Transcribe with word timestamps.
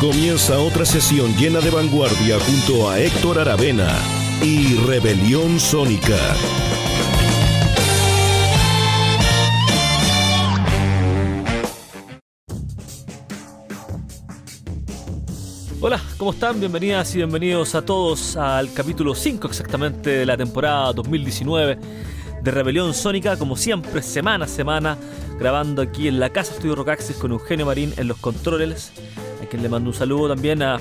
Comienza 0.00 0.60
otra 0.60 0.84
sesión 0.84 1.34
llena 1.36 1.58
de 1.58 1.70
vanguardia 1.70 2.38
junto 2.38 2.88
a 2.88 3.00
Héctor 3.00 3.40
Aravena 3.40 3.98
y 4.40 4.76
Rebelión 4.86 5.58
Sónica. 5.58 6.16
Hola, 15.80 16.00
¿cómo 16.16 16.30
están? 16.30 16.60
Bienvenidas 16.60 17.12
y 17.14 17.16
bienvenidos 17.16 17.74
a 17.74 17.82
todos 17.84 18.36
al 18.36 18.72
capítulo 18.72 19.16
5 19.16 19.48
exactamente 19.48 20.10
de 20.10 20.26
la 20.26 20.36
temporada 20.36 20.92
2019 20.92 21.76
de 22.40 22.50
Rebelión 22.52 22.94
Sónica, 22.94 23.36
como 23.36 23.56
siempre, 23.56 24.00
semana 24.02 24.44
a 24.44 24.48
semana, 24.48 24.96
grabando 25.40 25.82
aquí 25.82 26.06
en 26.06 26.20
la 26.20 26.30
Casa 26.30 26.52
Estudio 26.52 26.76
Rocaxis 26.76 27.16
con 27.16 27.32
Eugenio 27.32 27.66
Marín 27.66 27.92
en 27.96 28.06
los 28.06 28.18
controles 28.18 28.92
quien 29.48 29.62
le 29.62 29.68
mando 29.68 29.90
un 29.90 29.94
saludo 29.94 30.28
también 30.28 30.62
a, 30.62 30.78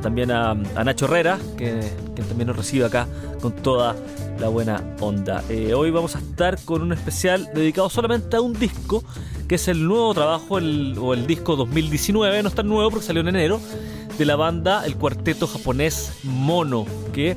también 0.00 0.30
a, 0.30 0.54
Nacho 0.54 1.06
Herrera, 1.06 1.38
que, 1.56 1.80
también 2.28 2.48
nos 2.48 2.56
recibe 2.56 2.86
acá 2.86 3.06
con 3.40 3.52
toda 3.52 3.94
la 4.40 4.48
buena 4.48 4.82
onda. 5.00 5.42
Eh, 5.48 5.74
hoy 5.74 5.90
vamos 5.90 6.16
a 6.16 6.18
estar 6.18 6.58
con 6.64 6.82
un 6.82 6.92
especial 6.92 7.48
dedicado 7.54 7.88
solamente 7.90 8.36
a 8.36 8.40
un 8.40 8.52
disco, 8.52 9.04
que 9.48 9.56
es 9.56 9.68
el 9.68 9.86
nuevo 9.86 10.12
trabajo, 10.14 10.54
o 10.54 11.14
el 11.14 11.26
disco 11.26 11.56
2019, 11.56 12.42
no 12.42 12.48
es 12.48 12.54
tan 12.54 12.66
nuevo 12.66 12.90
porque 12.90 13.06
salió 13.06 13.20
en 13.22 13.28
enero, 13.28 13.60
de 14.18 14.24
la 14.24 14.36
banda, 14.36 14.84
el 14.86 14.96
cuarteto 14.96 15.46
japonés 15.46 16.20
Mono, 16.24 16.86
que 17.12 17.36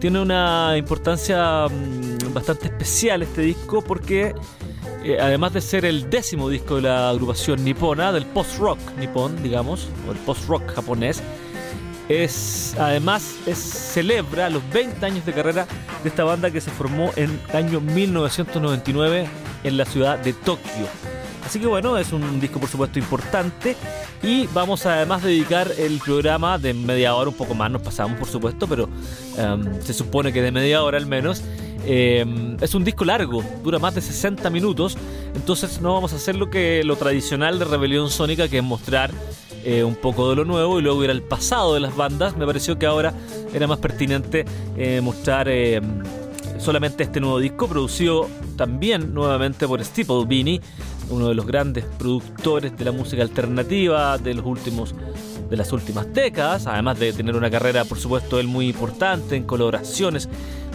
tiene 0.00 0.20
una 0.20 0.76
importancia 0.76 1.66
mm, 1.68 2.32
bastante 2.32 2.66
especial 2.66 3.22
este 3.22 3.42
disco 3.42 3.82
porque 3.82 4.34
eh, 5.06 5.18
además 5.20 5.52
de 5.52 5.60
ser 5.60 5.84
el 5.84 6.10
décimo 6.10 6.48
disco 6.48 6.76
de 6.76 6.82
la 6.82 7.10
agrupación 7.10 7.64
nipona, 7.64 8.10
del 8.10 8.26
post-rock 8.26 8.78
nipón, 8.98 9.40
digamos, 9.40 9.88
o 10.08 10.10
el 10.10 10.18
post-rock 10.18 10.74
japonés, 10.74 11.22
es 12.08 12.74
además 12.76 13.22
celebra 13.54 14.50
los 14.50 14.68
20 14.70 15.06
años 15.06 15.24
de 15.24 15.32
carrera 15.32 15.68
de 16.02 16.08
esta 16.08 16.24
banda 16.24 16.50
que 16.50 16.60
se 16.60 16.72
formó 16.72 17.12
en 17.14 17.38
el 17.50 17.56
año 17.56 17.80
1999 17.80 19.28
en 19.62 19.76
la 19.76 19.84
ciudad 19.84 20.18
de 20.18 20.32
Tokio. 20.32 20.86
Así 21.44 21.60
que 21.60 21.68
bueno, 21.68 21.96
es 21.96 22.12
un 22.12 22.40
disco 22.40 22.58
por 22.58 22.68
supuesto 22.68 22.98
importante 22.98 23.76
y 24.24 24.48
vamos 24.48 24.86
a 24.86 24.94
además 24.94 25.22
dedicar 25.22 25.70
el 25.78 26.00
programa 26.00 26.58
de 26.58 26.74
media 26.74 27.14
hora, 27.14 27.30
un 27.30 27.36
poco 27.36 27.54
más 27.54 27.70
nos 27.70 27.82
pasamos 27.82 28.18
por 28.18 28.26
supuesto, 28.26 28.66
pero 28.66 28.88
em, 29.38 29.80
se 29.80 29.94
supone 29.94 30.32
que 30.32 30.42
de 30.42 30.50
media 30.50 30.82
hora 30.82 30.98
al 30.98 31.06
menos, 31.06 31.44
Em, 31.88 32.56
es 32.60 32.74
un 32.74 32.82
disco 32.82 33.04
largo, 33.04 33.44
dura 33.62 33.78
más 33.78 33.94
de 33.94 34.00
60 34.00 34.50
minutos, 34.50 34.98
entonces 35.36 35.80
no 35.80 35.94
vamos 35.94 36.12
a 36.12 36.16
hacer 36.16 36.34
lo 36.34 36.50
que 36.50 36.82
lo 36.82 36.96
tradicional 36.96 37.60
de 37.60 37.64
Rebelión 37.64 38.10
Sónica, 38.10 38.48
que 38.48 38.58
es 38.58 38.64
mostrar 38.64 39.12
eh, 39.64 39.84
un 39.84 39.94
poco 39.94 40.28
de 40.30 40.36
lo 40.36 40.44
nuevo 40.44 40.80
y 40.80 40.82
luego 40.82 41.04
ir 41.04 41.10
al 41.10 41.22
pasado 41.22 41.74
de 41.74 41.80
las 41.80 41.94
bandas. 41.94 42.36
Me 42.36 42.44
pareció 42.44 42.76
que 42.76 42.86
ahora 42.86 43.14
era 43.54 43.68
más 43.68 43.78
pertinente 43.78 44.44
eh, 44.76 45.00
mostrar 45.00 45.48
em, 45.48 46.02
solamente 46.58 47.04
este 47.04 47.20
nuevo 47.20 47.38
disco, 47.38 47.68
producido 47.68 48.28
también 48.56 49.14
nuevamente 49.14 49.68
por 49.68 49.84
Steeple 49.84 50.24
Beanie, 50.26 50.60
uno 51.10 51.28
de 51.28 51.34
los 51.34 51.46
grandes 51.46 51.84
productores 51.98 52.76
de 52.76 52.84
la 52.84 52.92
música 52.92 53.22
alternativa 53.22 54.18
de 54.18 54.34
los 54.34 54.46
últimos 54.46 54.94
de 55.48 55.56
las 55.56 55.72
últimas 55.72 56.12
décadas, 56.12 56.66
además 56.66 56.98
de 56.98 57.12
tener 57.12 57.36
una 57.36 57.48
carrera, 57.48 57.84
por 57.84 57.98
supuesto, 57.98 58.40
él 58.40 58.48
muy 58.48 58.68
importante 58.68 59.36
en 59.36 59.44
colaboraciones 59.44 60.28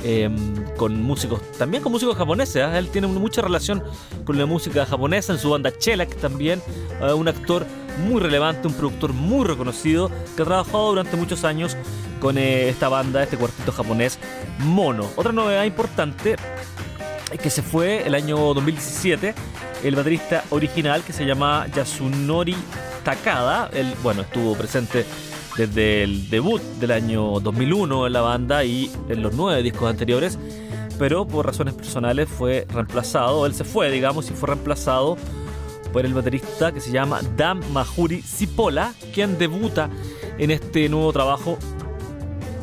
Em, 0.04 0.34
con 0.78 1.00
músicos, 1.04 1.42
también 1.60 1.84
con 1.84 1.92
músicos 1.92 2.18
japoneses. 2.18 2.56
¿eh? 2.56 2.78
Él 2.78 2.90
tiene 2.90 3.06
mucha 3.06 3.42
relación 3.42 3.84
con 4.26 4.38
la 4.38 4.48
música 4.48 4.86
japonesa 4.86 5.34
en 5.34 5.40
su 5.40 5.52
banda 5.52 5.72
Chelak 5.78 6.16
también, 6.16 6.60
eh, 7.02 7.14
un 7.14 7.28
actor 7.28 7.68
muy 8.08 8.20
relevante, 8.20 8.68
un 8.68 8.74
productor 8.74 9.14
muy 9.14 9.46
reconocido 9.46 10.10
que 10.36 10.42
ha 10.42 10.46
trabajado 10.46 10.90
durante 10.90 11.18
muchos 11.18 11.44
años 11.44 11.78
con 12.20 12.40
eh, 12.40 12.70
esta 12.70 12.90
banda, 12.90 13.22
este 13.22 13.38
cuartito 13.38 13.72
japonés 13.72 14.18
Mono. 14.60 15.08
Otra 15.16 15.34
novedad 15.34 15.66
importante 15.66 16.36
que 17.38 17.50
se 17.50 17.62
fue 17.62 18.06
el 18.06 18.16
año 18.16 18.38
2017 18.54 19.34
el 19.84 19.96
baterista 19.96 20.44
original 20.50 21.04
que 21.04 21.14
se 21.14 21.26
llama 21.26 21.68
Yasunori 21.76 22.56
Takada. 23.04 23.70
Él, 23.74 23.94
bueno, 24.04 24.22
estuvo 24.22 24.56
presente 24.56 25.06
desde 25.58 26.04
el 26.04 26.30
debut 26.30 26.62
del 26.80 26.92
año 26.92 27.40
2001 27.40 28.08
en 28.08 28.14
la 28.14 28.22
banda 28.22 28.64
y 28.64 28.92
en 29.10 29.22
los 29.22 29.34
nueve 29.34 29.62
discos 29.64 29.90
anteriores, 29.90 30.38
pero 30.98 31.28
por 31.28 31.46
razones 31.46 31.74
personales 31.74 32.30
fue 32.30 32.66
reemplazado, 32.70 33.46
él 33.46 33.54
se 33.54 33.64
fue, 33.64 33.92
digamos, 33.92 34.30
y 34.30 34.34
fue 34.34 34.48
reemplazado 34.48 35.18
por 35.92 36.06
el 36.06 36.14
baterista 36.14 36.72
que 36.72 36.80
se 36.80 36.92
llama 36.92 37.22
Dan 37.36 37.60
Mahuri 37.74 38.22
Cipolla, 38.22 38.94
quien 39.14 39.38
debuta 39.38 39.90
en 40.38 40.52
este 40.52 40.88
nuevo 40.88 41.12
trabajo 41.12 41.58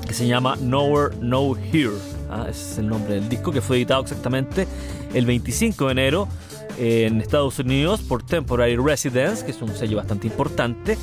que 0.06 0.14
se 0.14 0.26
llama 0.26 0.56
Nowhere, 0.56 1.14
No 1.20 1.54
Here. 1.56 2.17
¿Ah? 2.30 2.46
ese 2.48 2.72
es 2.72 2.78
el 2.78 2.88
nombre 2.88 3.14
del 3.14 3.28
disco 3.28 3.52
que 3.52 3.60
fue 3.60 3.76
editado 3.76 4.02
exactamente 4.02 4.66
el 5.14 5.26
25 5.26 5.86
de 5.86 5.92
enero 5.92 6.28
en 6.78 7.20
Estados 7.20 7.58
Unidos 7.58 8.02
por 8.02 8.22
Temporary 8.22 8.76
Residence, 8.76 9.44
que 9.44 9.50
es 9.50 9.60
un 9.60 9.74
sello 9.74 9.96
bastante 9.96 10.26
importante 10.28 10.96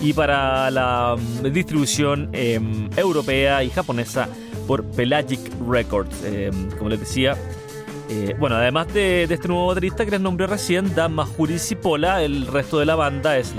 y 0.00 0.12
para 0.12 0.70
la 0.70 1.16
mm, 1.16 1.46
distribución 1.52 2.30
em, 2.32 2.88
europea 2.96 3.62
y 3.62 3.70
japonesa 3.70 4.28
por 4.66 4.84
Pelagic 4.84 5.40
Records. 5.68 6.24
Em, 6.24 6.70
como 6.72 6.90
les 6.90 7.00
decía, 7.00 7.36
eh, 8.08 8.34
bueno, 8.38 8.56
además 8.56 8.92
de, 8.92 9.24
este 9.24 9.48
nuevo 9.48 9.66
baterista 9.66 10.04
que 10.04 10.12
les 10.12 10.20
nombré 10.20 10.46
recién, 10.46 10.94
Dan 10.94 11.12
Mahuri 11.14 11.58
Cipolla, 11.58 12.22
el 12.22 12.46
resto 12.46 12.78
de 12.78 12.86
la 12.86 12.96
banda 12.96 13.38
es 13.38 13.54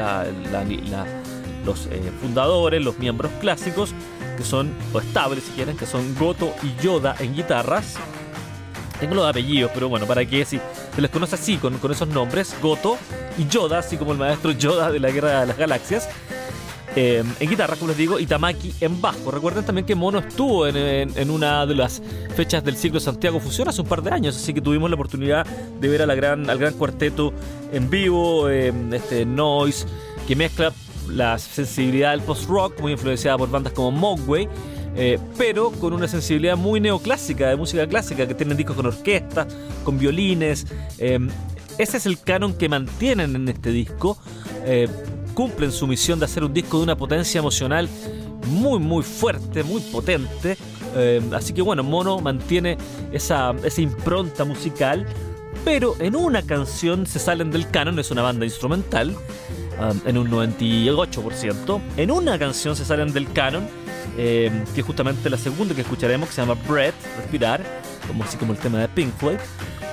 los 1.65 1.85
eh, 1.85 2.11
fundadores, 2.21 2.83
los 2.83 2.97
miembros 2.99 3.31
clásicos, 3.39 3.93
que 4.41 4.47
son, 4.47 4.73
o 4.91 4.99
estables 4.99 5.43
si 5.43 5.51
quieren, 5.51 5.77
que 5.77 5.85
son 5.85 6.15
Goto 6.15 6.51
y 6.63 6.81
Yoda 6.81 7.15
en 7.19 7.35
guitarras. 7.35 7.95
Tengo 8.99 9.13
los 9.13 9.29
apellidos, 9.29 9.69
pero 9.71 9.87
bueno, 9.87 10.07
para 10.07 10.25
que 10.25 10.43
si 10.45 10.59
se 10.95 11.01
les 11.01 11.11
conoce 11.11 11.35
así, 11.35 11.57
con, 11.57 11.77
con 11.77 11.91
esos 11.91 12.07
nombres, 12.07 12.55
Goto 12.59 12.97
y 13.37 13.47
Yoda, 13.47 13.79
así 13.79 13.97
como 13.97 14.13
el 14.13 14.17
maestro 14.17 14.51
Yoda 14.51 14.91
de 14.91 14.99
la 14.99 15.11
Guerra 15.11 15.41
de 15.41 15.45
las 15.47 15.57
Galaxias. 15.57 16.09
Eh, 16.95 17.23
en 17.39 17.49
guitarra, 17.49 17.75
como 17.75 17.89
les 17.89 17.97
digo, 17.97 18.19
y 18.19 18.25
Tamaki 18.25 18.73
en 18.81 18.99
bajo. 18.99 19.31
Recuerden 19.31 19.63
también 19.63 19.85
que 19.85 19.93
Mono 19.95 20.19
estuvo 20.19 20.67
en, 20.67 21.29
una 21.29 21.65
de 21.65 21.75
las 21.75 22.01
fechas 22.35 22.63
del 22.63 22.75
ciclo 22.75 22.99
Santiago 22.99 23.39
Fusión 23.39 23.69
hace 23.69 23.81
un 23.81 23.87
par 23.87 24.01
de 24.01 24.11
años, 24.11 24.35
así 24.35 24.53
que 24.53 24.59
tuvimos 24.59 24.89
la 24.89 24.95
oportunidad 24.95 25.45
de 25.45 25.87
ver 25.87 26.01
a 26.01 26.05
la 26.05 26.15
gran, 26.15 26.49
al 26.49 26.57
gran 26.57 26.73
cuarteto 26.73 27.31
en 27.71 27.89
vivo, 27.89 28.49
eh, 28.49 28.73
este 28.91 29.25
Noise, 29.25 29.85
que 30.27 30.35
mezcla 30.35 30.73
la 31.07 31.37
sensibilidad 31.37 32.11
del 32.11 32.21
post-rock, 32.21 32.79
muy 32.79 32.93
influenciada 32.93 33.37
por 33.37 33.49
bandas 33.49 33.73
como 33.73 33.91
Mogwai 33.91 34.47
eh, 34.95 35.19
pero 35.37 35.71
con 35.71 35.93
una 35.93 36.07
sensibilidad 36.07 36.57
muy 36.57 36.79
neoclásica, 36.79 37.49
de 37.49 37.55
música 37.55 37.87
clásica, 37.87 38.27
que 38.27 38.33
tienen 38.33 38.57
discos 38.57 38.75
con 38.75 38.85
orquesta, 38.85 39.47
con 39.83 39.97
violines. 39.97 40.67
Eh, 40.97 41.19
ese 41.77 41.97
es 41.97 42.05
el 42.05 42.19
canon 42.19 42.53
que 42.53 42.67
mantienen 42.67 43.35
en 43.35 43.47
este 43.47 43.71
disco. 43.71 44.17
Eh, 44.65 44.87
cumplen 45.33 45.71
su 45.71 45.87
misión 45.87 46.19
de 46.19 46.25
hacer 46.25 46.43
un 46.43 46.53
disco 46.53 46.77
de 46.77 46.83
una 46.83 46.97
potencia 46.97 47.39
emocional 47.39 47.87
muy, 48.47 48.79
muy 48.79 49.03
fuerte, 49.03 49.63
muy 49.63 49.81
potente. 49.81 50.57
así 51.31 51.53
que 51.53 51.61
bueno, 51.61 51.83
Mono 51.83 52.19
mantiene 52.19 52.77
esa 53.13 53.55
impronta 53.77 54.43
musical, 54.43 55.05
pero 55.63 55.95
en 55.99 56.17
una 56.17 56.41
canción 56.41 57.07
se 57.07 57.19
salen 57.19 57.49
del 57.49 57.69
canon, 57.69 57.97
es 57.97 58.11
una 58.11 58.23
banda 58.23 58.43
instrumental. 58.43 59.15
En 60.05 60.17
un 60.17 60.29
98%. 60.29 61.81
En 61.97 62.11
una 62.11 62.37
canción 62.37 62.75
se 62.75 62.85
salen 62.85 63.13
del 63.13 63.31
canon 63.31 63.67
eh, 64.17 64.51
que 64.73 64.81
es 64.81 64.85
justamente 64.85 65.29
la 65.29 65.37
segunda 65.37 65.73
que 65.73 65.81
escucharemos, 65.81 66.29
que 66.29 66.35
se 66.35 66.41
llama 66.41 66.59
Breath, 66.67 66.95
Respirar, 67.17 67.63
como 68.07 68.23
así 68.23 68.37
como 68.37 68.53
el 68.53 68.59
tema 68.59 68.79
de 68.79 68.87
Pink 68.89 69.13
Floyd, 69.17 69.37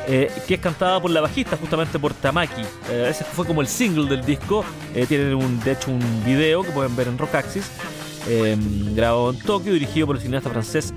eh, 0.09 0.31
que 0.47 0.55
es 0.55 0.61
cantada 0.61 1.01
por 1.01 1.11
la 1.11 1.21
bajista, 1.21 1.57
justamente 1.57 1.99
por 1.99 2.15
Tamaki. 2.15 2.63
Eh, 2.91 3.07
ese 3.11 3.25
fue 3.25 3.47
como 3.47 3.61
el 3.61 3.69
single 3.69 4.09
del 4.09 4.25
disco. 4.25 4.65
tienen 5.09 5.35
un, 5.35 5.61
de 5.61 5.73
hecho 5.73 5.91
un 5.91 6.25
video 6.25 6.63
que 6.63 6.71
pueden 6.71 6.97
ver 6.97 7.09
en 7.09 7.17
Rock 7.17 7.37
Axis, 7.37 7.71
grabado 8.95 9.31
en 9.31 9.39
Tokio, 9.39 9.73
dirigido 9.73 10.07
por 10.07 10.17
el 10.17 10.23
cineasta 10.23 10.51
francés 10.51 10.93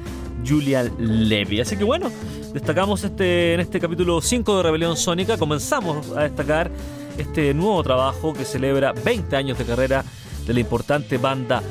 Julian 0.45 0.91
Levy. 0.97 1.61
Así 1.61 1.77
que 1.77 1.83
bueno, 1.83 2.11
destacamos 2.53 3.03
este, 3.03 3.53
en 3.53 3.59
este 3.59 3.79
capítulo 3.79 4.19
5 4.19 4.57
de 4.57 4.63
Rebelión 4.63 4.97
Sónica, 4.97 5.37
comenzamos 5.37 6.09
a 6.17 6.23
destacar 6.23 6.71
este 7.17 7.53
nuevo 7.53 7.81
trabajo 7.83 8.33
que 8.33 8.45
celebra 8.45 8.93
20 8.93 9.35
años 9.35 9.57
de 9.57 9.65
carrera 9.65 10.03
de 10.45 10.53
la 10.53 10.59
importante 10.59 11.17
banda 11.17 11.61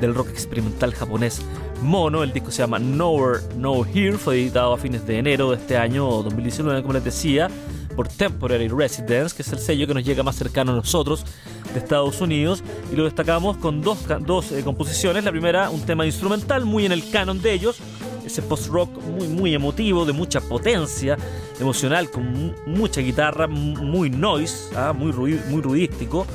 del 0.00 0.14
rock 0.14 0.28
experimental 0.30 0.94
japonés 0.94 1.42
Mono. 1.82 2.22
El 2.22 2.32
disco 2.32 2.50
se 2.50 2.58
llama 2.58 2.78
Nowhere, 2.78 3.40
No 3.56 3.84
Here, 3.84 4.18
fue 4.18 4.40
editado 4.40 4.72
a 4.72 4.78
fines 4.78 5.06
de 5.06 5.18
enero 5.18 5.50
de 5.50 5.56
este 5.56 5.76
año 5.76 6.06
2019, 6.22 6.82
como 6.82 6.94
les 6.94 7.04
decía, 7.04 7.48
por 7.94 8.08
Temporary 8.08 8.68
Residence, 8.68 9.34
que 9.34 9.42
es 9.42 9.52
el 9.52 9.58
sello 9.58 9.86
que 9.86 9.94
nos 9.94 10.04
llega 10.04 10.22
más 10.22 10.36
cercano 10.36 10.72
a 10.72 10.76
nosotros 10.76 11.24
de 11.72 11.78
Estados 11.78 12.20
Unidos, 12.20 12.62
y 12.92 12.96
lo 12.96 13.04
destacamos 13.04 13.56
con 13.58 13.82
dos, 13.82 13.98
dos 14.20 14.52
eh, 14.52 14.62
composiciones. 14.64 15.24
La 15.24 15.30
primera, 15.30 15.70
un 15.70 15.82
tema 15.82 16.06
instrumental 16.06 16.64
muy 16.64 16.86
en 16.86 16.92
el 16.92 17.08
canon 17.10 17.40
de 17.40 17.52
ellos, 17.52 17.78
ese 18.24 18.42
post-rock 18.42 18.90
muy, 19.04 19.28
muy 19.28 19.54
emotivo, 19.54 20.04
de 20.04 20.12
mucha 20.12 20.40
potencia 20.40 21.16
emocional, 21.60 22.10
con 22.10 22.54
mucha 22.66 23.00
guitarra, 23.00 23.46
muy 23.46 24.10
noise, 24.10 24.74
¿ah? 24.76 24.92
muy, 24.92 25.12
muy 25.12 25.62
ruidístico, 25.62 26.26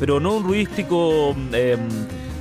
pero 0.00 0.20
no 0.20 0.34
un 0.34 0.44
ruidístico 0.44 1.34
eh, 1.52 1.76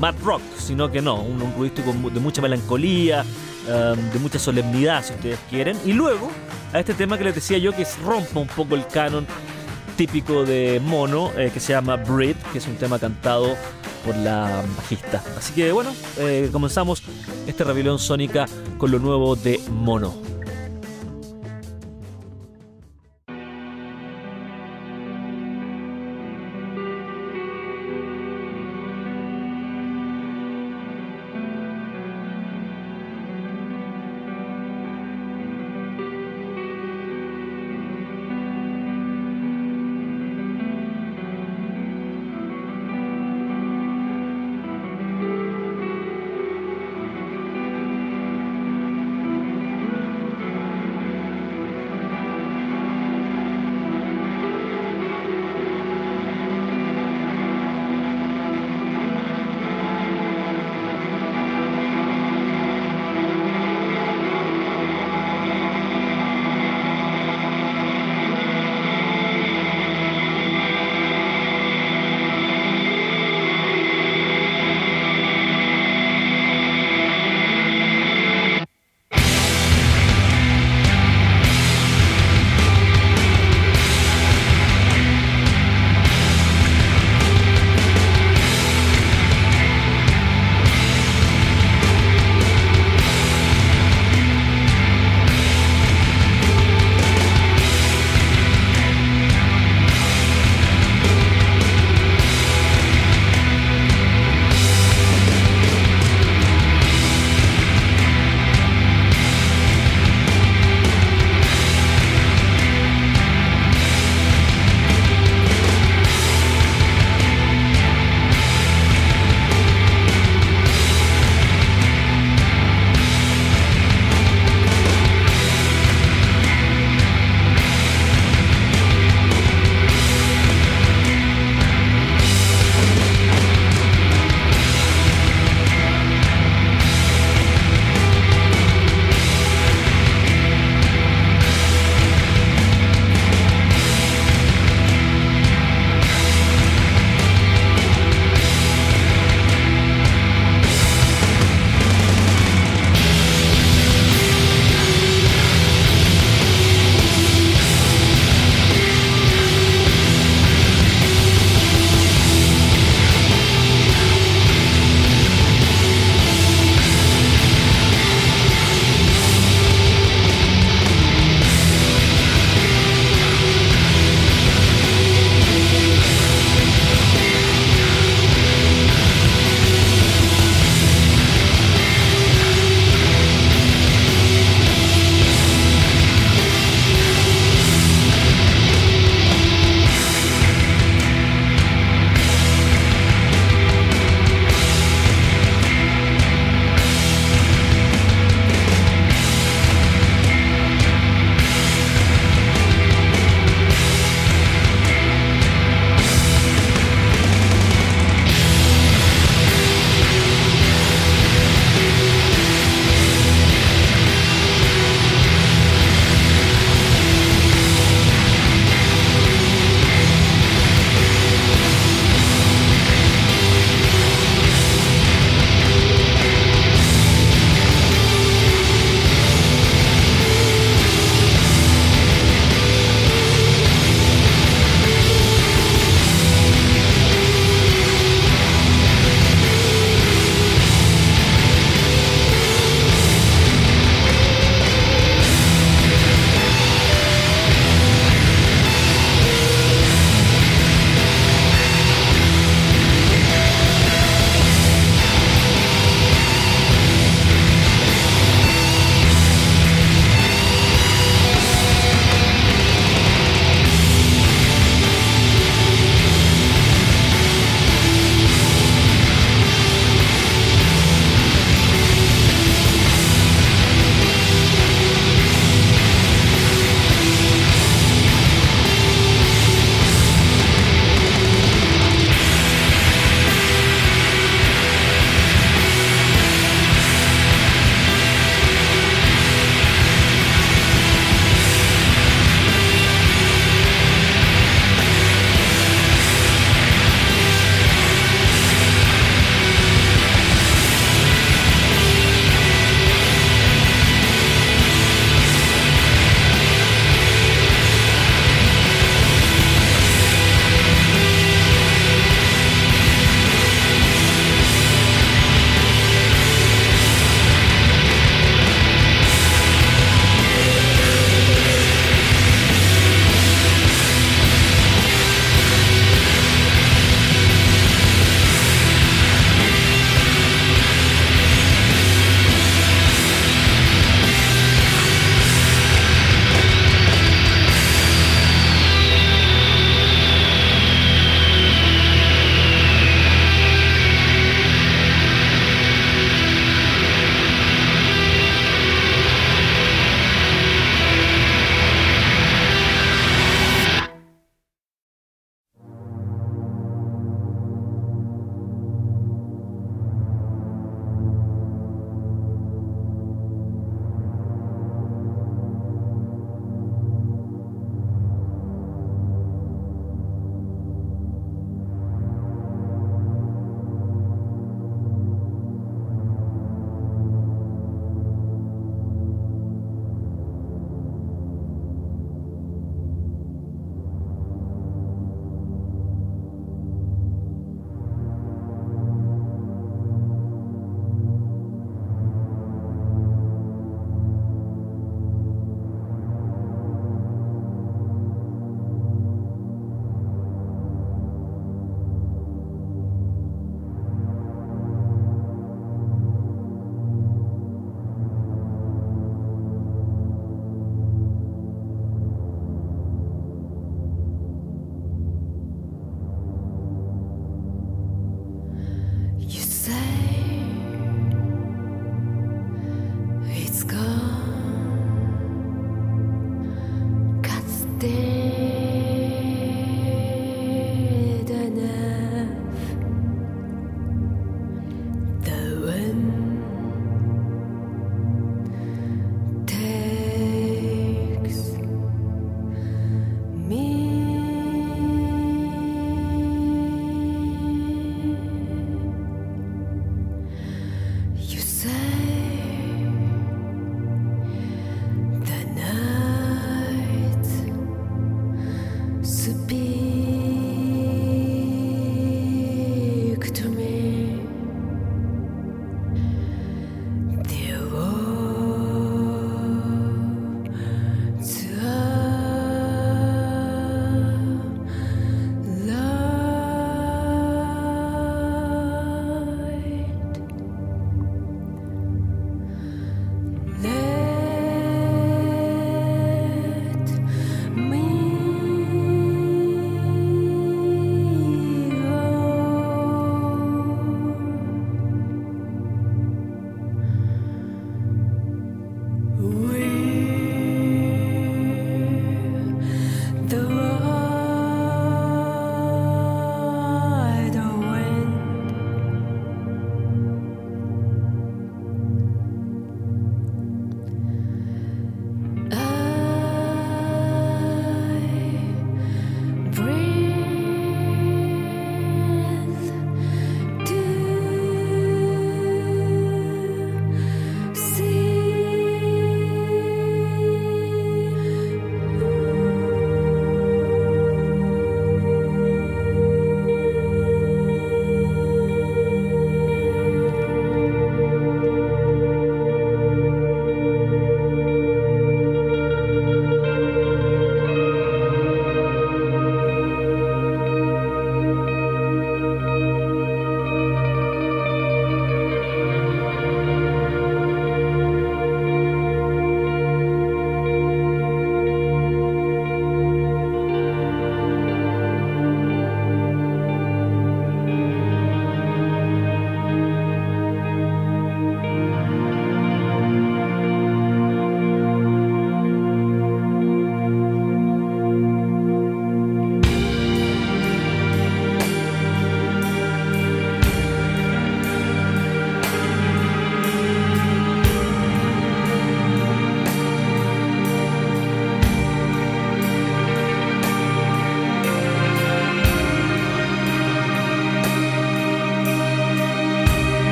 mad 0.00 0.14
rock, 0.22 0.42
sino 0.58 0.90
que 0.90 1.00
no, 1.00 1.20
un, 1.22 1.40
ruidístico 1.56 1.92
de 1.92 2.20
mucha 2.20 2.42
melancolía, 2.42 3.24
em, 3.68 4.10
de 4.10 4.18
mucha 4.18 4.38
solemnidad, 4.38 5.04
si 5.04 5.12
ustedes 5.14 5.38
quieren. 5.50 5.76
Y 5.84 5.92
luego, 5.92 6.30
a 6.72 6.80
este 6.80 6.94
tema 6.94 7.18
que 7.18 7.24
les 7.24 7.34
decía 7.34 7.58
yo, 7.58 7.72
que 7.72 7.86
rompa 8.04 8.40
un 8.40 8.48
poco 8.48 8.74
el 8.74 8.86
canon 8.86 9.26
típico 9.96 10.44
de 10.44 10.80
Mono, 10.84 11.30
eh, 11.36 11.50
que 11.52 11.60
se 11.60 11.72
llama 11.72 11.96
Breed, 11.96 12.36
que 12.52 12.58
es 12.58 12.66
un 12.66 12.76
tema 12.76 12.98
cantado 12.98 13.56
por 14.04 14.16
la 14.16 14.64
bajista. 14.76 15.22
Así 15.38 15.54
que 15.54 15.72
bueno, 15.72 15.94
eh, 16.18 16.48
comenzamos 16.52 17.02
esta 17.46 17.64
rebelión 17.64 17.98
sónica 17.98 18.46
con 18.76 18.90
lo 18.90 18.98
nuevo 18.98 19.36
de 19.36 19.60
Mono. 19.70 20.33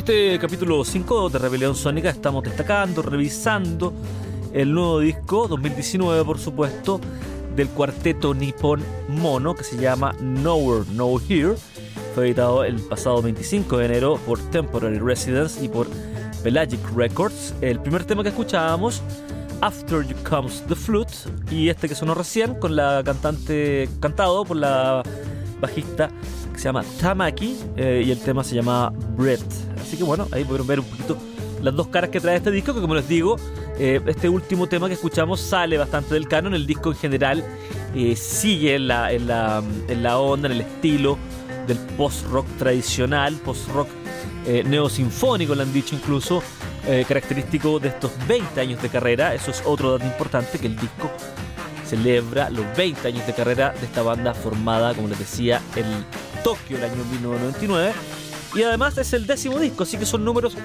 Este 0.00 0.38
capítulo 0.38 0.82
5 0.82 1.28
de 1.28 1.38
Rebelión 1.38 1.76
Sónica 1.76 2.08
estamos 2.08 2.42
destacando, 2.42 3.02
revisando 3.02 3.92
el 4.54 4.72
nuevo 4.72 5.00
disco 5.00 5.46
2019, 5.46 6.24
por 6.24 6.38
supuesto, 6.38 6.98
del 7.54 7.68
cuarteto 7.68 8.32
Nippon 8.32 8.82
Mono 9.10 9.54
que 9.54 9.62
se 9.62 9.76
llama 9.76 10.16
Nowhere, 10.18 10.86
No 10.92 11.20
Here. 11.20 11.54
Fue 12.14 12.28
editado 12.28 12.64
el 12.64 12.80
pasado 12.80 13.20
25 13.20 13.76
de 13.76 13.84
enero 13.84 14.18
por 14.24 14.38
Temporary 14.50 14.98
Residence 14.98 15.62
y 15.62 15.68
por 15.68 15.86
Pelagic 16.42 16.80
Records. 16.96 17.52
El 17.60 17.78
primer 17.78 18.04
tema 18.04 18.22
que 18.22 18.30
escuchábamos, 18.30 19.02
After 19.60 20.02
You 20.02 20.16
Comes 20.26 20.64
the 20.66 20.76
Flute, 20.76 21.12
y 21.50 21.68
este 21.68 21.90
que 21.90 21.94
sonó 21.94 22.14
recién 22.14 22.54
con 22.54 22.74
la 22.74 23.02
cantante 23.04 23.86
cantado 24.00 24.46
por 24.46 24.56
la 24.56 25.02
bajista 25.60 26.08
se 26.60 26.64
llama 26.68 26.84
Tamaki 27.00 27.56
eh, 27.76 28.02
y 28.06 28.10
el 28.10 28.18
tema 28.18 28.44
se 28.44 28.54
llama 28.54 28.92
Breath. 29.16 29.40
Así 29.80 29.96
que 29.96 30.04
bueno, 30.04 30.28
ahí 30.30 30.44
pudieron 30.44 30.66
ver 30.66 30.80
un 30.80 30.86
poquito 30.86 31.16
las 31.62 31.74
dos 31.74 31.88
caras 31.88 32.10
que 32.10 32.20
trae 32.20 32.36
este 32.36 32.50
disco, 32.50 32.74
que 32.74 32.82
como 32.82 32.94
les 32.94 33.08
digo, 33.08 33.36
eh, 33.78 33.98
este 34.06 34.28
último 34.28 34.66
tema 34.66 34.86
que 34.86 34.94
escuchamos 34.94 35.40
sale 35.40 35.78
bastante 35.78 36.12
del 36.12 36.28
canon, 36.28 36.54
el 36.54 36.66
disco 36.66 36.90
en 36.90 36.96
general 36.96 37.44
eh, 37.94 38.14
sigue 38.14 38.74
en 38.74 38.88
la, 38.88 39.10
en, 39.10 39.26
la, 39.26 39.62
en 39.88 40.02
la 40.02 40.18
onda, 40.18 40.48
en 40.48 40.52
el 40.52 40.60
estilo 40.60 41.16
del 41.66 41.78
post-rock 41.96 42.46
tradicional, 42.58 43.34
post-rock 43.36 43.88
eh, 44.46 44.62
neosinfónico, 44.62 45.54
le 45.54 45.62
han 45.62 45.72
dicho 45.72 45.94
incluso, 45.94 46.42
característico 47.06 47.78
de 47.78 47.88
estos 47.88 48.10
20 48.26 48.60
años 48.60 48.82
de 48.82 48.88
carrera. 48.88 49.34
Eso 49.34 49.50
es 49.50 49.62
otro 49.64 49.92
dato 49.92 50.04
importante, 50.04 50.58
que 50.58 50.66
el 50.66 50.76
disco 50.76 51.10
celebra 51.86 52.50
los 52.50 52.64
20 52.76 53.06
años 53.06 53.26
de 53.26 53.32
carrera 53.32 53.72
de 53.78 53.86
esta 53.86 54.02
banda 54.02 54.34
formada, 54.34 54.92
como 54.94 55.08
les 55.08 55.18
decía, 55.18 55.60
en 55.76 55.84
Tokio 56.42 56.76
el 56.78 56.84
año 56.84 57.04
1999 57.10 57.92
y 58.54 58.62
además 58.62 58.98
es 58.98 59.12
el 59.12 59.26
décimo 59.26 59.58
disco, 59.58 59.84
así 59.84 59.96
que 59.96 60.06
son 60.06 60.24
números 60.24 60.56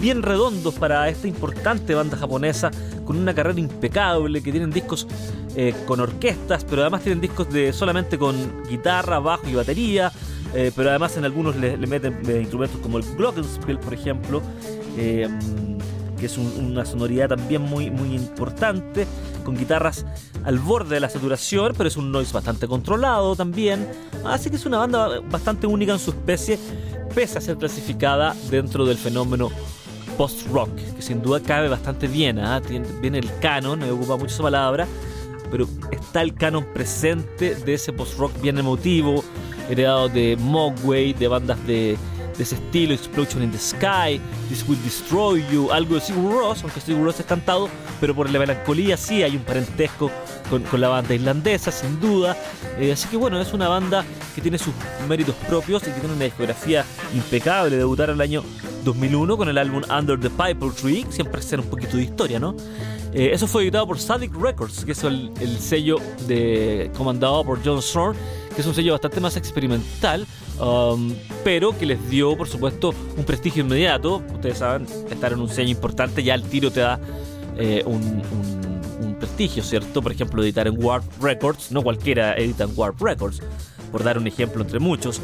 bien 0.00 0.22
redondos 0.22 0.74
para 0.74 1.08
esta 1.08 1.28
importante 1.28 1.94
banda 1.94 2.16
japonesa, 2.16 2.70
con 3.04 3.16
una 3.16 3.34
carrera 3.34 3.58
impecable, 3.58 4.42
que 4.42 4.50
tienen 4.50 4.70
discos 4.70 5.06
eh, 5.56 5.74
con 5.86 6.00
orquestas, 6.00 6.64
pero 6.64 6.82
además 6.82 7.02
tienen 7.02 7.20
discos 7.20 7.48
de 7.50 7.72
solamente 7.72 8.18
con 8.18 8.64
guitarra, 8.68 9.18
bajo 9.20 9.48
y 9.48 9.54
batería, 9.54 10.12
eh, 10.54 10.72
pero 10.74 10.90
además 10.90 11.16
en 11.16 11.24
algunos 11.24 11.56
le, 11.56 11.76
meten 11.78 12.18
eh, 12.28 12.40
instrumentos 12.40 12.80
como 12.80 12.98
el 12.98 13.04
glockenspiel, 13.16 13.78
por 13.78 13.94
ejemplo, 13.94 14.42
que 14.96 16.26
es 16.26 16.36
una 16.36 16.84
sonoridad 16.84 17.28
también 17.28 17.62
muy, 17.62 17.90
muy 17.90 18.14
importante, 18.14 19.06
con 19.44 19.56
guitarras 19.56 20.04
al 20.44 20.58
borde 20.58 20.94
de 20.94 21.00
la 21.00 21.08
saturación, 21.08 21.74
pero 21.76 21.88
es 21.88 21.96
un 21.96 22.10
noise 22.10 22.32
bastante 22.32 22.66
controlado 22.66 23.36
también, 23.36 23.88
así 24.24 24.50
que 24.50 24.56
es 24.56 24.66
una 24.66 24.78
banda 24.78 25.20
bastante 25.20 25.66
única 25.66 25.92
en 25.92 25.98
su 25.98 26.10
especie 26.10 26.58
pese 27.14 27.38
a 27.38 27.40
ser 27.40 27.56
clasificada 27.56 28.34
dentro 28.50 28.86
del 28.86 28.96
fenómeno 28.96 29.50
post-rock, 30.16 30.74
que 30.96 31.02
sin 31.02 31.22
duda 31.22 31.40
cabe 31.40 31.68
bastante 31.68 32.06
bien. 32.06 32.38
¿ah? 32.38 32.60
Viene 33.00 33.18
el 33.18 33.30
canon, 33.40 33.78
me 33.78 33.90
ocupa 33.90 34.16
mucho 34.16 34.34
esa 34.34 34.42
palabra, 34.42 34.86
pero 35.50 35.66
está 35.90 36.22
el 36.22 36.34
canon 36.34 36.64
presente 36.72 37.54
de 37.54 37.74
ese 37.74 37.92
post-rock 37.92 38.32
bien 38.40 38.58
emotivo, 38.58 39.24
heredado 39.68 40.08
de 40.08 40.36
Mogwai, 40.38 41.12
de 41.12 41.28
bandas 41.28 41.66
de, 41.66 41.96
ese 42.38 42.54
estilo, 42.56 42.94
Explosion 42.94 43.42
in 43.42 43.50
the 43.50 43.58
Sky, 43.58 44.20
This 44.48 44.64
Will 44.68 44.82
Destroy 44.82 45.44
You, 45.50 45.70
algo 45.70 45.96
de 45.96 46.00
Sigur 46.00 46.32
Ross, 46.32 46.62
aunque 46.62 46.80
Sigur 46.80 47.04
Ross 47.04 47.20
es 47.20 47.26
cantado, 47.26 47.68
pero 48.00 48.14
por 48.14 48.30
la 48.30 48.38
melancolía 48.38 48.96
sí 48.96 49.22
hay 49.22 49.36
un 49.36 49.42
parentesco 49.42 50.10
con, 50.50 50.80
la 50.80 50.88
banda 50.88 51.14
irlandesa, 51.14 51.70
sin 51.70 52.00
duda. 52.00 52.36
Eh, 52.78 52.92
así 52.92 53.08
que 53.08 53.16
bueno, 53.16 53.40
es 53.40 53.52
una 53.52 53.68
banda 53.68 54.04
que 54.34 54.40
tiene 54.40 54.58
sus 54.58 54.74
méritos 55.08 55.34
propios 55.48 55.82
y 55.82 55.86
que 55.86 56.00
tiene 56.00 56.14
una 56.14 56.24
discografía 56.24 56.84
impecable. 57.14 57.76
Debutar 57.76 58.10
el 58.10 58.20
año 58.20 58.42
2001 58.84 59.36
con 59.36 59.48
el 59.48 59.58
álbum 59.58 59.82
Under 59.90 60.18
the 60.18 60.30
Piper 60.30 60.72
Tree, 60.72 61.06
siempre 61.10 61.40
ser 61.42 61.60
un 61.60 61.66
poquito 61.66 61.96
de 61.96 62.04
historia, 62.04 62.38
¿no? 62.38 62.54
Eh, 63.14 63.30
eso 63.32 63.46
fue 63.46 63.62
editado 63.62 63.86
por 63.86 63.98
Sadik 63.98 64.34
Records, 64.34 64.84
que 64.84 64.92
es 64.92 65.04
el, 65.04 65.30
sello 65.58 65.96
de, 66.26 66.90
comandado 66.96 67.44
por 67.44 67.62
John 67.62 67.82
Zorn, 67.82 68.16
que 68.54 68.62
es 68.62 68.66
un 68.66 68.74
sello 68.74 68.92
bastante 68.92 69.20
más 69.20 69.36
experimental, 69.36 70.26
um, 70.62 71.12
pero 71.44 71.76
que 71.76 71.84
les 71.84 72.08
dio, 72.08 72.36
por 72.36 72.48
supuesto, 72.48 72.94
un 73.16 73.24
prestigio 73.24 73.62
inmediato. 73.62 74.22
Ustedes 74.32 74.58
saben, 74.58 74.86
estar 75.10 75.32
en 75.32 75.40
un 75.40 75.48
sello 75.48 75.70
importante 75.70 76.22
ya 76.22 76.34
el 76.34 76.42
tiro 76.44 76.70
te 76.70 76.80
da 76.80 76.98
eh, 77.56 77.82
un 77.84 78.22
prestigio, 79.22 79.62
¿cierto? 79.62 80.02
Por 80.02 80.10
ejemplo, 80.10 80.42
editar 80.42 80.66
en 80.66 80.84
Warp 80.84 81.04
Records, 81.22 81.70
no 81.70 81.82
cualquiera 81.82 82.34
edita 82.34 82.64
en 82.64 82.72
Warp 82.74 83.00
Records, 83.00 83.40
por 83.92 84.02
dar 84.02 84.18
un 84.18 84.26
ejemplo 84.26 84.62
entre 84.62 84.80
muchos. 84.80 85.20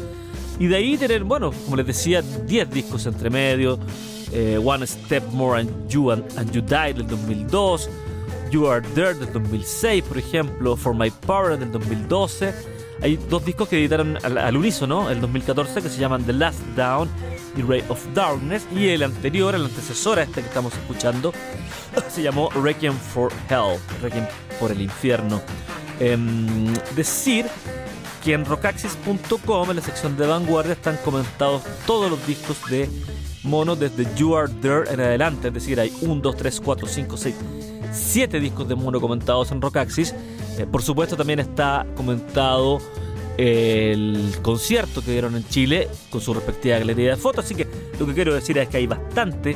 Y 0.57 0.67
de 0.67 0.77
ahí 0.77 0.97
tener, 0.97 1.25
bueno, 1.25 1.51
como 1.65 1.75
les 1.75 1.85
decía, 1.85 2.21
10 2.21 2.69
discos 2.71 3.05
entre 3.05 3.29
medio, 3.29 3.77
eh, 4.31 4.57
One 4.63 4.87
Step 4.87 5.23
More 5.33 5.59
and 5.59 5.89
You, 5.89 6.11
and, 6.11 6.51
You 6.51 6.61
Die 6.61 6.93
del 6.93 7.07
2002, 7.07 7.89
You 8.51 8.67
Are 8.67 8.87
There 8.95 9.15
del 9.15 9.33
2006, 9.33 10.03
por 10.03 10.17
ejemplo, 10.17 10.77
For 10.77 10.95
My 10.95 11.11
Power 11.11 11.59
del 11.59 11.71
2012. 11.71 12.78
Hay 13.01 13.17
dos 13.29 13.45
discos 13.45 13.69
que 13.69 13.77
editaron 13.77 14.17
al, 14.23 14.37
al 14.37 14.57
unísono, 14.57 15.09
el 15.09 15.21
2014, 15.21 15.81
que 15.81 15.89
se 15.89 15.99
llaman 15.99 16.23
The 16.23 16.33
Last 16.33 16.59
Down 16.75 17.09
y 17.55 17.61
Ray 17.61 17.83
of 17.87 18.05
Darkness. 18.13 18.67
Y 18.75 18.89
el 18.89 19.03
anterior, 19.03 19.55
el 19.55 19.65
antecesor 19.65 20.19
a 20.19 20.23
este 20.23 20.41
que 20.41 20.47
estamos 20.47 20.73
escuchando, 20.73 21.33
se 22.09 22.21
llamó 22.21 22.49
Requiem 22.49 22.93
for 22.93 23.31
Hell, 23.49 23.79
Requiem 24.01 24.25
por 24.59 24.71
el 24.71 24.81
infierno. 24.81 25.41
Em, 25.99 26.73
decir 26.95 27.45
que 28.23 28.33
en 28.33 28.45
rockaxis.com, 28.45 29.69
en 29.69 29.75
la 29.77 29.81
sección 29.81 30.17
de 30.17 30.27
vanguardia, 30.27 30.73
están 30.73 30.97
comentados 30.97 31.63
todos 31.85 32.11
los 32.11 32.25
discos 32.27 32.57
de 32.69 32.89
Mono 33.43 33.75
desde 33.75 34.07
You 34.15 34.35
Are 34.35 34.51
There 34.61 34.91
en 34.91 34.99
adelante. 34.99 35.47
Es 35.47 35.53
decir, 35.53 35.79
hay 35.79 35.93
1, 36.01 36.21
2, 36.21 36.35
3, 36.35 36.61
4, 36.61 36.87
5, 36.87 37.17
6, 37.17 37.35
7 37.91 38.39
discos 38.39 38.67
de 38.67 38.75
Mono 38.75 38.99
comentados 39.01 39.51
en 39.51 39.61
Rockaxis. 39.61 40.13
Eh, 40.57 40.65
por 40.69 40.81
supuesto, 40.81 41.15
también 41.15 41.39
está 41.39 41.85
comentado 41.95 42.79
el 43.37 44.35
concierto 44.41 45.01
que 45.01 45.11
dieron 45.11 45.35
en 45.35 45.47
Chile 45.47 45.87
con 46.09 46.19
su 46.19 46.33
respectiva 46.33 46.77
galería 46.77 47.11
de 47.11 47.15
fotos. 47.15 47.45
Así 47.45 47.55
que 47.55 47.67
lo 47.99 48.05
que 48.05 48.13
quiero 48.13 48.33
decir 48.33 48.57
es 48.57 48.67
que 48.67 48.77
hay 48.77 48.87
bastante 48.87 49.55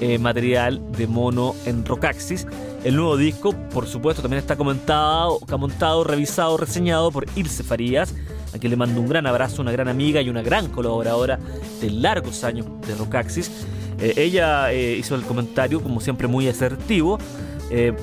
eh, 0.00 0.18
material 0.18 0.82
de 0.92 1.06
mono 1.06 1.54
en 1.64 1.84
Rockaxis. 1.84 2.46
El 2.84 2.96
nuevo 2.96 3.16
disco, 3.16 3.54
por 3.72 3.86
supuesto, 3.86 4.20
también 4.20 4.40
está 4.40 4.56
comentado, 4.56 5.38
montado, 5.58 6.04
revisado, 6.04 6.58
reseñado 6.58 7.10
por 7.10 7.26
Ilse 7.34 7.62
Farías, 7.62 8.14
a 8.52 8.58
quien 8.58 8.70
le 8.70 8.76
mando 8.76 9.00
un 9.00 9.08
gran 9.08 9.26
abrazo, 9.26 9.62
una 9.62 9.72
gran 9.72 9.88
amiga 9.88 10.20
y 10.20 10.28
una 10.28 10.42
gran 10.42 10.68
colaboradora 10.68 11.38
de 11.80 11.90
largos 11.90 12.44
años 12.44 12.66
de 12.86 12.94
Rockaxis. 12.96 13.50
Eh, 13.98 14.12
ella 14.16 14.70
eh, 14.72 14.96
hizo 14.98 15.14
el 15.14 15.22
comentario, 15.22 15.80
como 15.82 16.00
siempre, 16.00 16.26
muy 16.26 16.48
asertivo. 16.48 17.18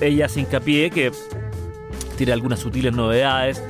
Ella 0.01 0.27
se 0.29 0.39
hincapié 0.41 0.89
que 0.89 1.11
tiene 2.17 2.33
algunas 2.33 2.59
sutiles 2.59 2.93
novedades 2.93 3.61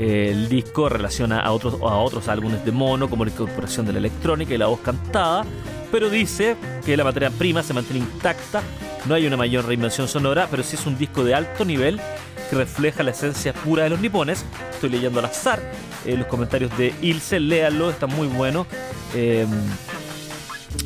el 0.00 0.48
disco 0.48 0.88
relaciona 0.88 1.40
a 1.40 1.52
otros, 1.52 1.74
a 1.74 1.96
otros 1.96 2.26
álbumes 2.28 2.64
de 2.64 2.72
mono, 2.72 3.10
como 3.10 3.26
la 3.26 3.30
incorporación 3.30 3.84
de 3.84 3.92
la 3.92 3.98
electrónica 3.98 4.54
y 4.54 4.58
la 4.58 4.66
voz 4.66 4.80
cantada, 4.80 5.44
pero 5.92 6.08
dice 6.08 6.56
que 6.86 6.96
la 6.96 7.04
materia 7.04 7.30
prima 7.30 7.62
se 7.62 7.74
mantiene 7.74 8.00
intacta, 8.00 8.62
no 9.04 9.14
hay 9.14 9.26
una 9.26 9.36
mayor 9.36 9.66
reinvención 9.66 10.08
sonora, 10.08 10.48
pero 10.50 10.62
sí 10.62 10.76
es 10.76 10.86
un 10.86 10.96
disco 10.96 11.22
de 11.22 11.34
alto 11.34 11.66
nivel 11.66 12.00
que 12.48 12.56
refleja 12.56 13.02
la 13.02 13.10
esencia 13.10 13.52
pura 13.52 13.84
de 13.84 13.90
los 13.90 14.00
nipones. 14.00 14.44
Estoy 14.70 14.88
leyendo 14.88 15.18
al 15.18 15.26
azar 15.26 15.60
eh, 16.06 16.16
los 16.16 16.26
comentarios 16.28 16.76
de 16.78 16.94
Ilse, 17.02 17.38
léanlo, 17.38 17.90
está 17.90 18.06
muy 18.06 18.26
bueno. 18.26 18.66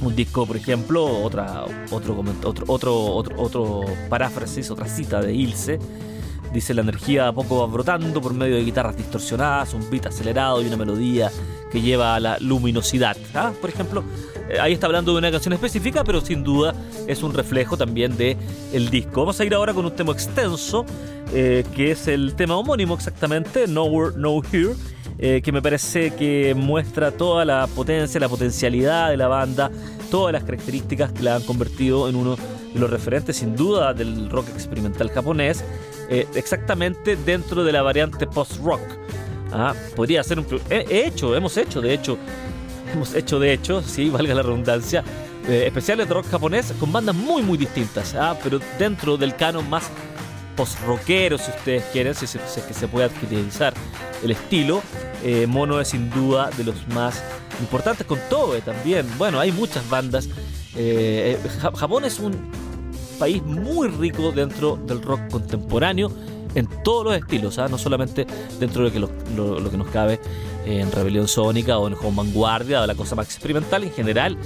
Un 0.01 0.17
disco, 0.17 0.47
por 0.47 0.57
ejemplo, 0.57 1.05
otra, 1.23 1.65
otro, 1.91 2.25
otro, 2.43 2.65
otro, 2.67 3.37
otro, 3.37 3.85
paráfrasis, 4.09 4.71
otra 4.71 4.89
cita 4.89 5.21
de 5.21 5.35
Ilse 5.35 5.79
Dice 6.55 6.73
la 6.73 6.83
energía 6.83 7.27
a 7.27 7.33
poco 7.33 7.59
va 7.59 7.67
brotando 7.67 8.23
por 8.23 8.33
medio 8.33 8.55
de 8.55 8.63
guitarras 8.63 8.97
distorsionadas, 8.97 9.75
un 9.75 9.91
beat 9.91 10.07
acelerado 10.07 10.63
y 10.63 10.69
una 10.69 10.77
melodía 10.77 11.29
que 11.73 11.81
lleva 11.81 12.15
a 12.15 12.21
la 12.21 12.39
luminosidad. 12.39 13.17
¿ah? 13.35 13.53
Por 13.61 13.71
ejemplo, 13.71 14.05
eh, 14.49 14.61
ahí 14.61 14.73
está 14.73 14.87
hablando 14.87 15.11
de 15.11 15.19
una 15.19 15.33
canción 15.33 15.53
específica, 15.53 16.05
pero 16.05 16.21
sin 16.21 16.45
duda 16.45 16.73
es 17.09 17.25
un 17.25 17.35
reflejo 17.35 17.77
también 17.77 18.17
de 18.17 18.37
disco. 18.89 19.23
Vamos 19.23 19.41
a 19.41 19.45
ir 19.45 19.53
ahora 19.53 19.75
con 19.75 19.85
un 19.85 19.97
tema 19.97 20.13
extenso, 20.13 20.87
eh, 21.33 21.65
que 21.75 21.91
es 21.91 22.07
el 22.07 22.37
tema 22.37 22.57
homónimo 22.57 22.95
exactamente, 22.95 23.67
Nowhere, 23.67 24.17
No 24.17 24.41
Here. 24.53 24.75
Eh, 25.19 25.43
que 25.43 25.53
me 25.53 25.63
parece 25.63 26.11
que 26.11 26.55
muestra 26.57 27.13
toda 27.13 27.45
la 27.45 27.69
potencia, 27.69 28.19
la 28.19 28.29
potencialidad 28.29 29.11
de 29.11 29.17
la 29.17 29.29
banda, 29.29 29.71
todas 30.11 30.33
las 30.33 30.43
características 30.43 31.13
que 31.13 31.23
la 31.23 31.37
han 31.37 31.43
convertido 31.43 32.09
en 32.09 32.17
uno 32.17 32.37
de 32.37 32.81
los 32.81 32.91
referentes 32.91 33.37
sin 33.37 33.55
duda 33.55 33.95
del 33.95 34.29
rock 34.29 34.49
experimental 34.49 35.11
japonés 35.11 35.65
eh, 36.11 36.27
exactamente 36.35 37.17
dentro 37.17 37.65
de 37.65 37.73
la 37.73 37.83
variante 37.83 38.27
post-rock. 38.27 38.81
Ah, 39.53 39.75
podría 39.95 40.23
ser 40.25 40.41
un... 40.41 40.47
He, 40.69 41.07
hecho, 41.07 41.37
hemos 41.37 41.57
hecho, 41.57 41.81
de 41.81 41.95
hecho, 41.95 42.19
hemos 42.93 43.15
hecho, 43.15 43.39
de 43.39 43.53
hecho, 43.53 43.83
sí, 43.83 44.11
valga 44.11 44.35
la 44.35 44.43
redundancia, 44.43 45.05
eh, 45.49 45.65
especiales 45.67 46.09
de 46.09 46.15
rock 46.15 46.27
japonés 46.29 46.73
con 46.81 46.91
bandas 46.91 47.15
muy, 47.15 47.43
muy 47.43 47.57
distintas, 47.57 48.15
ah, 48.15 48.37
pero 48.43 48.59
dentro 48.79 49.17
del 49.17 49.37
canon 49.37 49.69
más 49.71 49.91
post-rockero, 50.57 51.39
si 51.39 51.51
ustedes 51.51 51.85
quieren, 51.93 52.15
si, 52.15 52.25
es 52.25 52.39
que 52.67 52.75
se 52.75 52.89
puede 52.89 53.07
adquirir 53.07 53.47
el 54.23 54.31
estilo. 54.31 54.83
Eh, 55.23 55.47
Mono 55.47 55.81
es 55.81 55.89
sin 55.89 56.11
duda 56.11 56.51
de 56.57 56.65
los 56.65 56.87
más 56.89 57.23
importantes 57.61 58.07
con 58.07 58.19
Tobe 58.29 58.61
también. 58.61 59.07
Bueno, 59.19 59.41
hay 59.41 59.53
muchas 59.53 59.89
bandas. 59.89 60.27
Eh, 60.77 61.39
eh, 61.43 61.49
Japón 61.77 62.05
es 62.05 62.19
un 62.19 62.51
país 63.19 63.43
muy 63.43 63.89
rico 63.89 64.33
dentro 64.33 64.77
del 64.77 65.03
rock 65.03 65.21
contemporáneo 65.31 66.11
en 66.55 66.69
todos 66.83 67.05
los 67.05 67.17
estilos, 67.17 67.59
¿ah? 67.59 67.69
no 67.69 67.79
solamente 67.79 68.27
dentro 68.61 68.89
de 68.89 68.99
lo, 68.99 69.11
lo, 69.37 69.71
que 69.71 69.77
nos 69.77 69.89
cabe 69.89 70.21
en 70.65 70.91
Rebelión 70.93 71.27
Sónica 71.27 71.79
o 71.79 71.89
en 71.89 71.95
Home 71.95 72.17
Vanguardia 72.17 72.83
o 72.83 72.87
la 72.87 72.95
cosa 72.95 73.15
más 73.15 73.27
experimental 73.27 73.83
en 73.85 73.93
general. 73.93 74.39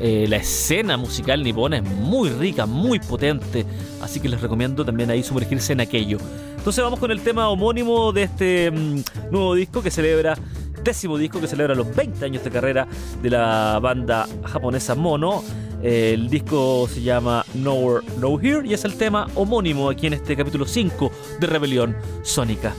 Eh, 0.00 0.26
la 0.28 0.36
escena 0.36 0.96
musical 0.96 1.42
nipona 1.42 1.78
es 1.78 1.82
muy 1.82 2.30
rica, 2.30 2.66
muy 2.66 3.00
potente, 3.00 3.64
así 4.00 4.20
que 4.20 4.28
les 4.28 4.40
recomiendo 4.40 4.84
también 4.84 5.10
ahí 5.10 5.22
sumergirse 5.22 5.72
en 5.72 5.80
aquello. 5.80 6.18
Entonces 6.56 6.84
vamos 6.84 7.00
con 7.00 7.10
el 7.10 7.20
tema 7.20 7.48
homónimo 7.48 8.12
de 8.12 8.24
este 8.24 8.70
mm, 8.70 9.02
nuevo 9.30 9.54
disco 9.54 9.82
que 9.82 9.90
celebra 9.90 10.36
décimo 10.82 11.18
disco 11.18 11.40
que 11.40 11.46
celebra 11.46 11.74
los 11.74 11.94
20 11.94 12.24
años 12.24 12.44
de 12.44 12.50
carrera 12.50 12.86
de 13.22 13.30
la 13.30 13.78
banda 13.80 14.26
japonesa 14.44 14.94
Mono. 14.94 15.42
El 15.82 16.28
disco 16.28 16.88
se 16.92 17.02
llama 17.02 17.44
Nowhere, 17.54 18.04
No 18.18 18.40
Here 18.40 18.66
y 18.66 18.74
es 18.74 18.84
el 18.84 18.94
tema 18.94 19.28
homónimo 19.34 19.90
aquí 19.90 20.06
en 20.06 20.14
este 20.14 20.36
capítulo 20.36 20.66
5 20.66 21.10
de 21.40 21.46
Rebelión 21.46 21.96
Sónica. 22.22 22.74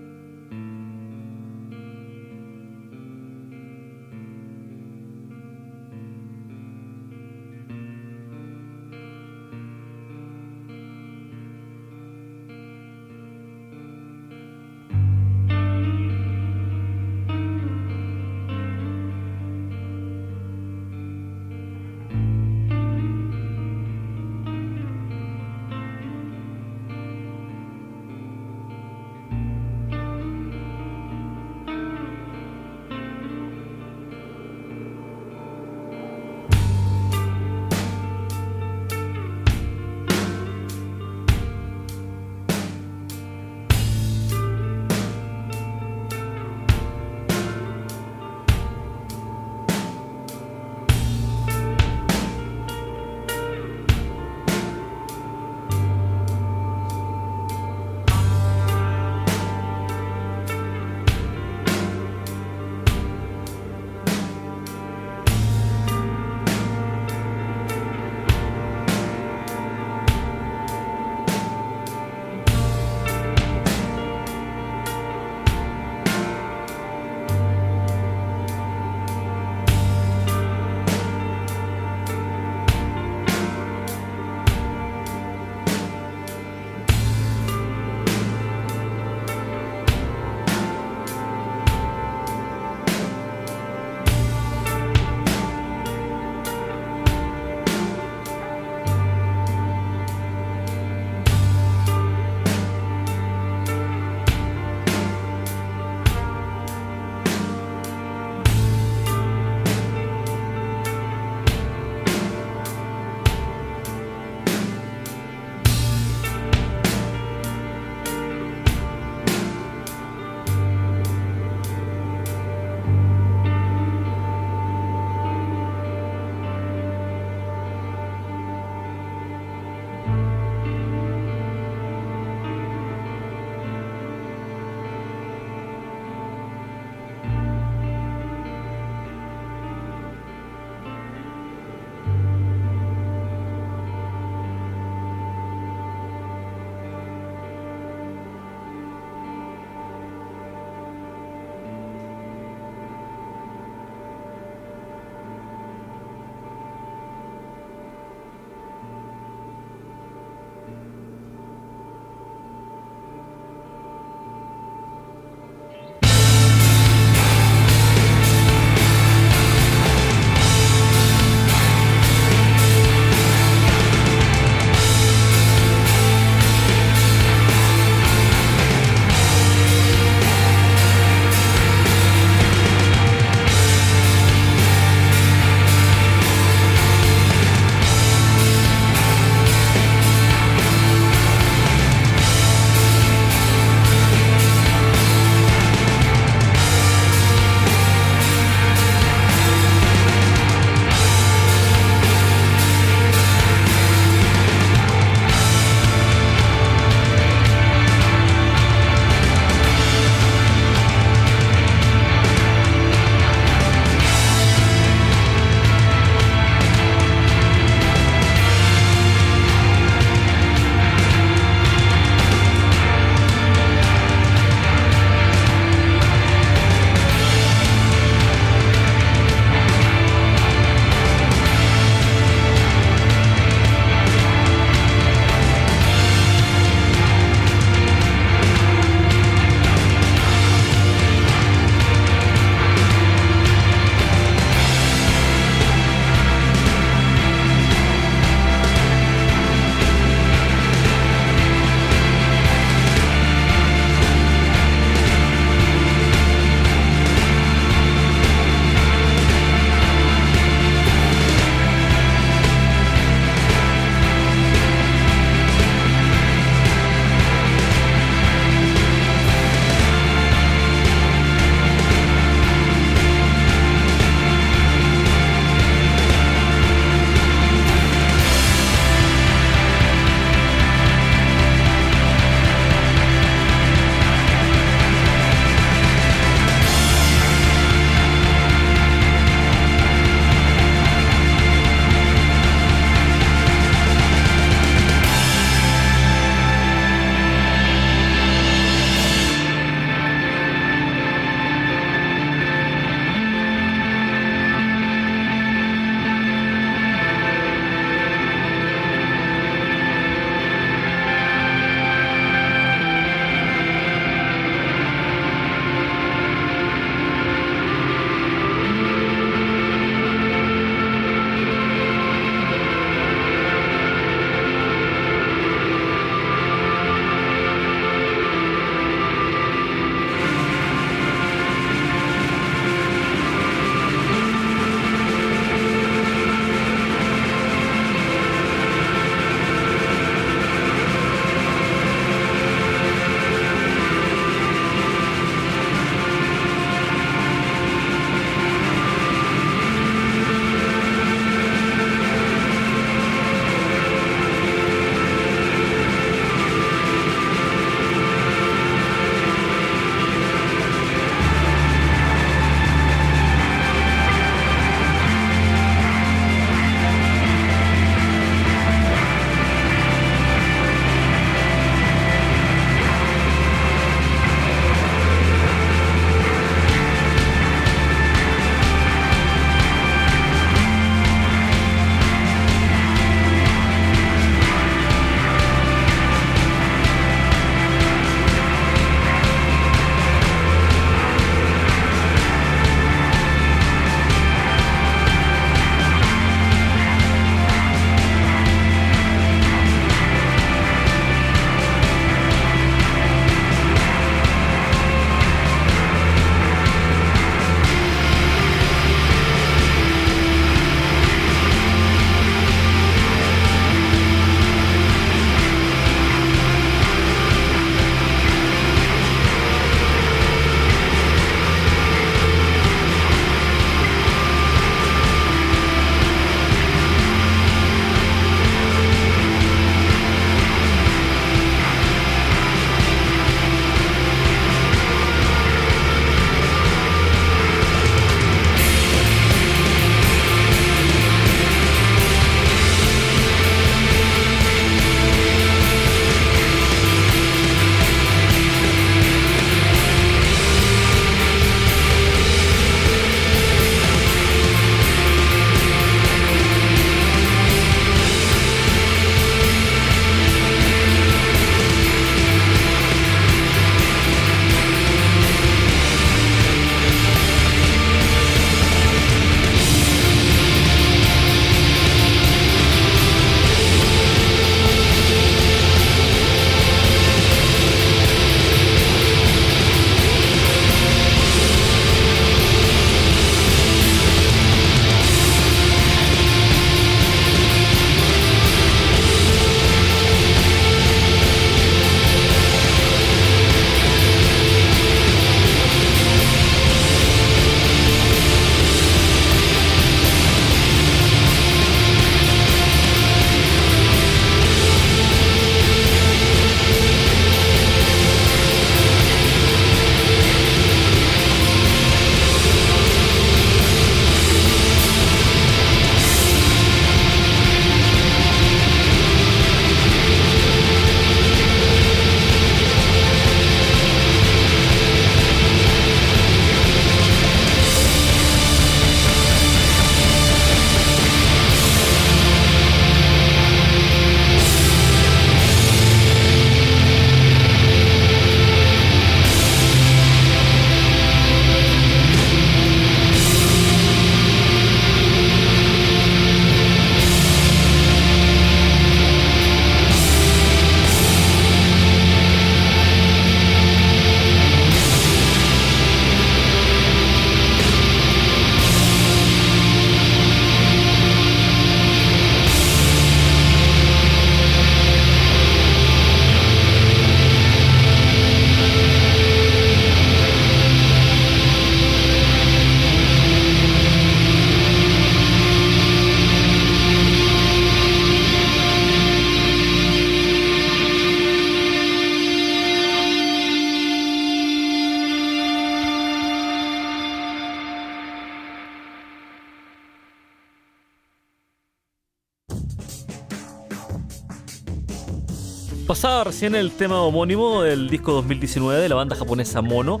Pasaba 595.92 596.24
recién 596.24 596.54
el 596.54 596.70
tema 596.70 597.02
homónimo 597.02 597.60
del 597.60 597.90
disco 597.90 598.12
2019 598.12 598.80
de 598.80 598.88
la 598.88 598.94
banda 598.94 599.14
japonesa 599.14 599.60
Mono, 599.60 600.00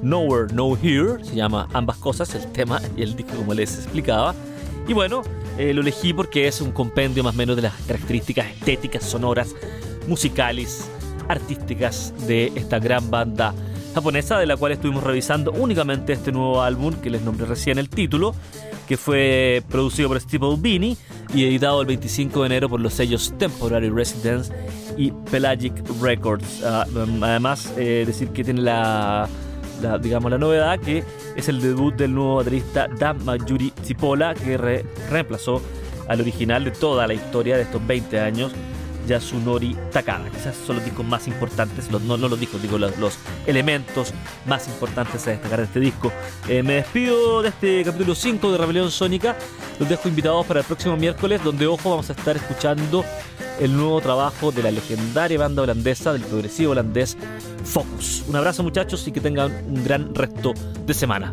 Nowhere, 0.00 0.50
No 0.54 0.78
Here, 0.82 1.22
se 1.22 1.34
llama 1.36 1.68
ambas 1.74 1.98
cosas, 1.98 2.34
el 2.34 2.50
tema 2.52 2.80
y 2.96 3.02
el 3.02 3.14
disco 3.16 3.36
como 3.36 3.52
les 3.52 3.74
explicaba. 3.74 4.34
Y 4.88 4.94
bueno, 4.94 5.20
eh, 5.58 5.74
lo 5.74 5.82
elegí 5.82 6.14
porque 6.14 6.48
es 6.48 6.62
un 6.62 6.72
compendio 6.72 7.22
más 7.22 7.34
o 7.34 7.36
menos 7.36 7.54
de 7.54 7.60
las 7.60 7.74
características 7.82 8.46
estéticas, 8.46 9.04
sonoras, 9.04 9.54
musicales, 10.08 10.88
artísticas 11.28 12.14
de 12.26 12.50
esta 12.54 12.78
gran 12.78 13.10
banda 13.10 13.52
japonesa, 13.94 14.38
de 14.38 14.46
la 14.46 14.56
cual 14.56 14.72
estuvimos 14.72 15.04
revisando 15.04 15.52
únicamente 15.52 16.14
este 16.14 16.32
nuevo 16.32 16.62
álbum 16.62 16.94
que 16.94 17.10
les 17.10 17.20
nombré 17.20 17.44
recién 17.44 17.76
el 17.76 17.90
título, 17.90 18.34
que 18.88 18.96
fue 18.96 19.62
producido 19.68 20.08
por 20.08 20.18
Steve 20.18 20.46
Albini 20.46 20.96
y 21.34 21.44
editado 21.44 21.82
el 21.82 21.86
25 21.88 22.40
de 22.40 22.46
enero 22.46 22.70
por 22.70 22.80
los 22.80 22.94
sellos 22.94 23.34
Temporary 23.36 23.90
Residence 23.90 24.50
y 24.96 25.10
Pelagic 25.30 25.72
Records. 26.00 26.62
Ah, 26.64 26.86
um, 26.94 27.22
además, 27.22 27.72
eh, 27.76 28.04
decir 28.06 28.28
que 28.28 28.44
tiene 28.44 28.62
la, 28.62 29.28
digamos, 30.00 30.30
la 30.30 30.38
novedad 30.38 30.78
que 30.78 31.04
es 31.36 31.48
el 31.48 31.60
debut 31.60 31.94
del 31.94 32.14
nuevo 32.14 32.36
baterista 32.36 32.88
Dan 32.98 33.24
Majuri 33.24 33.72
Cipolla, 33.84 34.34
que 34.34 34.56
reemplazó 35.10 35.60
al 36.08 36.20
original 36.20 36.64
de 36.64 36.70
toda 36.70 37.06
la 37.06 37.14
historia 37.14 37.56
de 37.56 37.62
estos 37.62 37.84
20 37.86 38.20
años 38.20 38.52
Yasunori 39.06 39.76
Takada. 39.92 40.28
Quizás 40.30 40.56
son 40.66 40.76
los 40.76 40.84
discos 40.84 41.04
más 41.06 41.26
importantes, 41.26 41.90
no, 41.90 42.16
los 42.16 42.38
discos, 42.38 42.60
digo 42.62 42.78
los, 42.78 43.18
elementos 43.46 44.12
más 44.46 44.68
importantes 44.68 45.26
a 45.26 45.30
destacar 45.30 45.60
de 45.60 45.64
este 45.64 45.80
disco. 45.80 46.12
Eh, 46.48 46.62
me 46.62 46.74
despido 46.74 47.42
de 47.42 47.48
este 47.48 47.84
capítulo 47.84 48.14
5 48.14 48.52
de 48.52 48.58
Rebelión 48.58 48.90
Sónica. 48.90 49.36
Los 49.78 49.88
dejo 49.88 50.08
invitados 50.08 50.46
para 50.46 50.60
el 50.60 50.66
próximo 50.66 50.96
miércoles, 50.96 51.42
donde, 51.42 51.66
ojo, 51.66 51.90
vamos 51.90 52.08
a 52.10 52.12
estar 52.12 52.36
escuchando 52.36 53.04
el 53.60 53.76
nuevo 53.76 54.00
trabajo 54.00 54.52
de 54.52 54.62
la 54.62 54.70
legendaria 54.70 55.38
banda 55.38 55.62
holandesa, 55.62 56.12
del 56.12 56.22
progresivo 56.22 56.72
holandés 56.72 57.16
Focus. 57.64 58.24
Un 58.28 58.36
abrazo 58.36 58.62
muchachos 58.62 59.06
y 59.08 59.12
que 59.12 59.20
tengan 59.20 59.52
un 59.68 59.82
gran 59.82 60.14
resto 60.14 60.54
de 60.86 60.94
semana. 60.94 61.32